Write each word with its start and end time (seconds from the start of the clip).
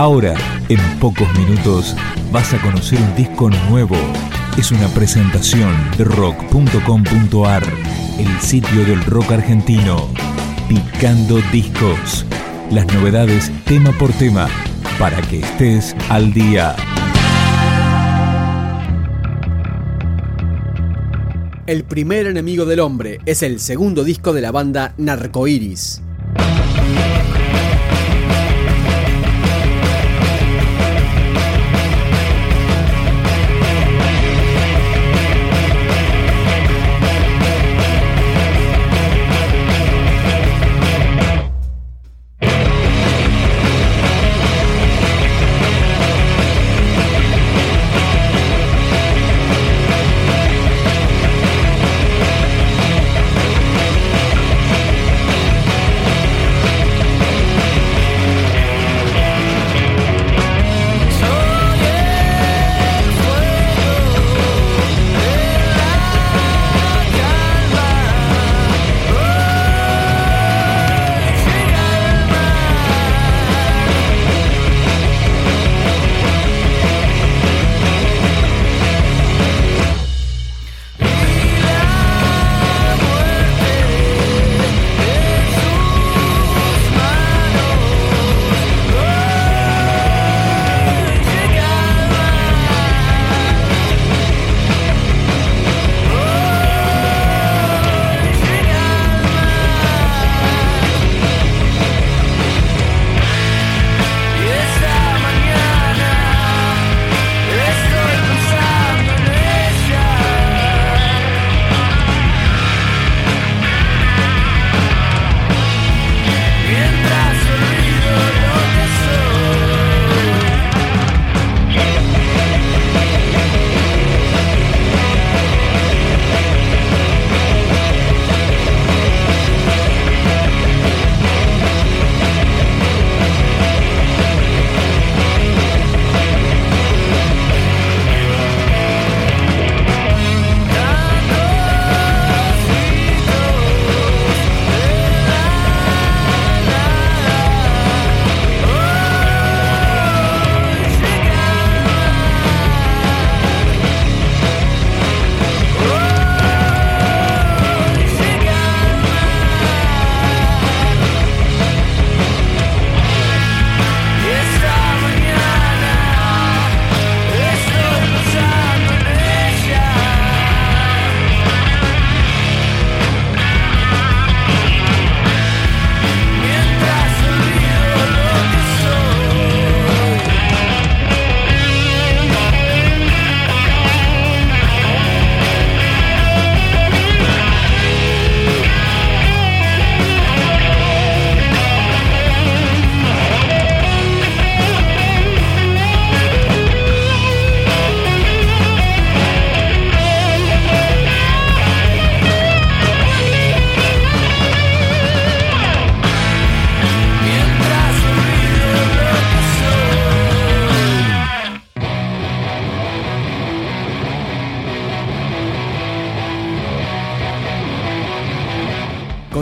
Ahora, 0.00 0.34
en 0.70 0.80
pocos 0.98 1.28
minutos, 1.38 1.94
vas 2.32 2.54
a 2.54 2.62
conocer 2.62 2.98
un 2.98 3.14
disco 3.16 3.50
nuevo. 3.68 3.98
Es 4.56 4.72
una 4.72 4.88
presentación 4.94 5.74
de 5.98 6.04
rock.com.ar, 6.04 7.62
el 8.18 8.40
sitio 8.40 8.86
del 8.86 9.04
rock 9.04 9.32
argentino. 9.32 10.08
Picando 10.70 11.38
discos. 11.52 12.24
Las 12.70 12.86
novedades 12.94 13.52
tema 13.66 13.92
por 13.92 14.10
tema, 14.14 14.48
para 14.98 15.20
que 15.20 15.40
estés 15.40 15.94
al 16.08 16.32
día. 16.32 16.74
El 21.66 21.84
primer 21.84 22.26
enemigo 22.26 22.64
del 22.64 22.80
hombre 22.80 23.20
es 23.26 23.42
el 23.42 23.60
segundo 23.60 24.02
disco 24.02 24.32
de 24.32 24.40
la 24.40 24.50
banda 24.50 24.94
Narcoiris. 24.96 26.00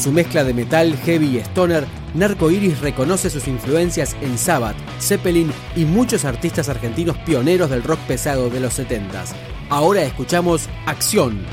Su 0.00 0.12
mezcla 0.12 0.44
de 0.44 0.54
metal, 0.54 0.96
heavy 1.04 1.36
y 1.36 1.38
stoner, 1.38 1.86
Narco 2.14 2.50
Iris 2.50 2.80
reconoce 2.80 3.30
sus 3.30 3.46
influencias 3.46 4.16
en 4.22 4.38
Sabbath, 4.38 4.76
Zeppelin 5.00 5.52
y 5.76 5.84
muchos 5.84 6.24
artistas 6.24 6.68
argentinos 6.68 7.16
pioneros 7.18 7.70
del 7.70 7.82
rock 7.82 8.00
pesado 8.08 8.50
de 8.50 8.60
los 8.60 8.78
70s. 8.78 9.34
Ahora 9.68 10.02
escuchamos 10.02 10.68
Acción. 10.86 11.44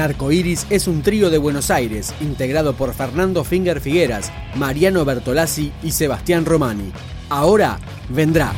Narco 0.00 0.32
Iris 0.32 0.66
es 0.70 0.88
un 0.88 1.02
trío 1.02 1.28
de 1.28 1.36
Buenos 1.36 1.70
Aires, 1.70 2.14
integrado 2.22 2.72
por 2.72 2.94
Fernando 2.94 3.44
Finger 3.44 3.82
Figueras, 3.82 4.32
Mariano 4.54 5.04
Bertolazzi 5.04 5.72
y 5.82 5.90
Sebastián 5.90 6.46
Romani. 6.46 6.90
Ahora 7.28 7.78
vendrá. 8.08 8.54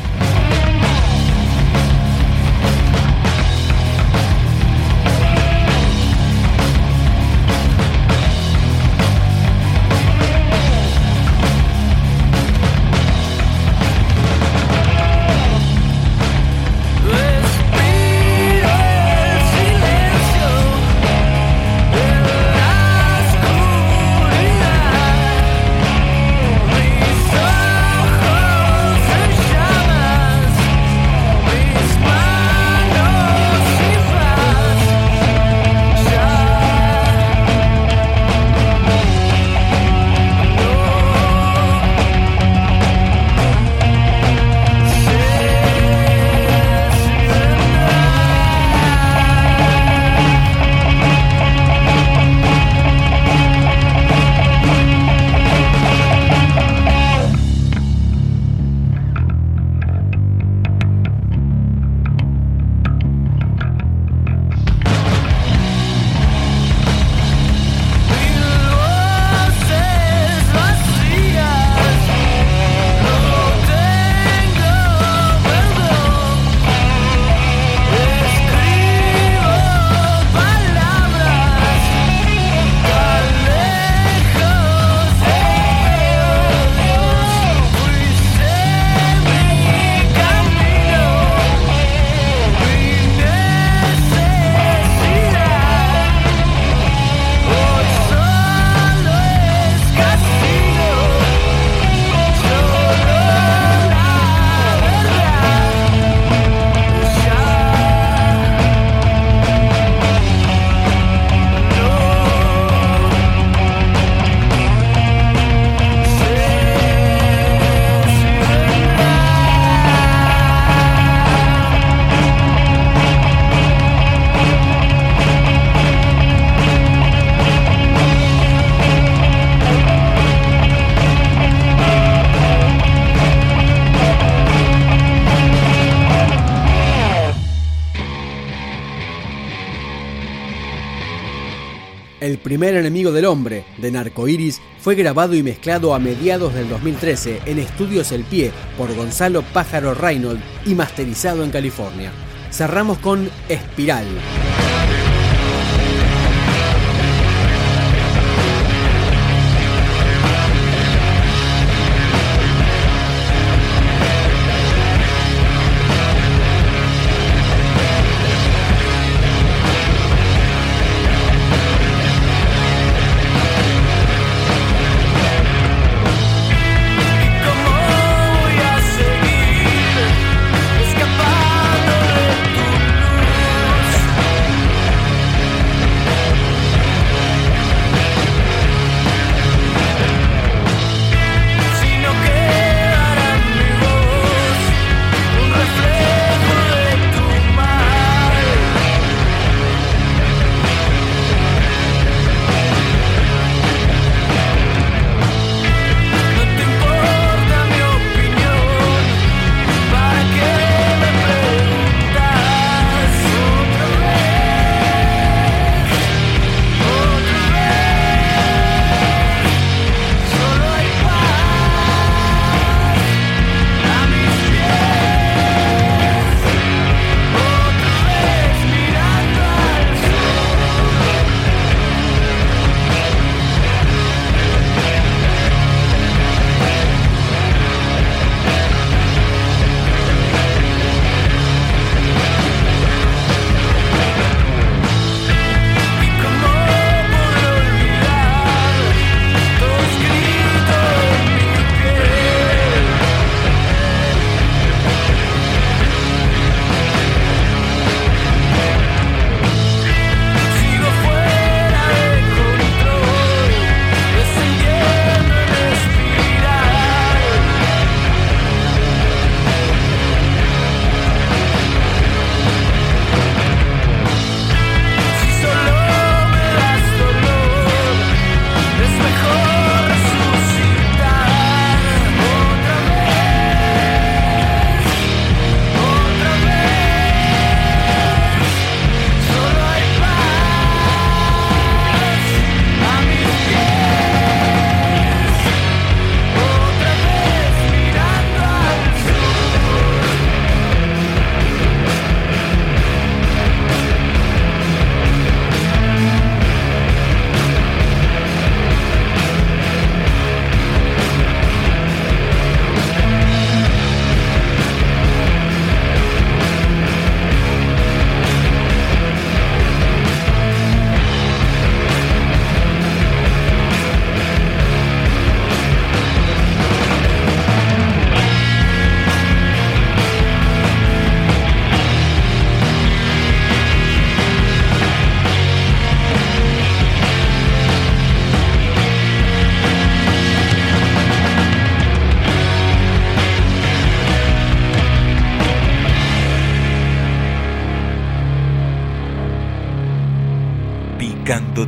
El 142.23 142.39
primer 142.39 142.77
enemigo 142.77 143.11
del 143.11 143.25
hombre, 143.25 143.65
de 143.79 143.91
Narcoiris, 143.91 144.61
fue 144.79 144.95
grabado 144.95 145.35
y 145.35 145.43
mezclado 145.43 145.93
a 145.93 145.99
mediados 145.99 146.55
del 146.55 146.69
2013 146.69 147.41
en 147.47 147.59
Estudios 147.59 148.13
El 148.13 148.23
Pie 148.23 148.53
por 148.79 148.95
Gonzalo 148.95 149.43
Pájaro 149.53 149.93
Reynolds 149.93 150.41
y 150.65 150.77
masterizado 150.77 151.43
en 151.43 151.51
California. 151.51 152.13
Cerramos 152.53 152.99
con 152.99 153.29
Espiral. 153.49 154.07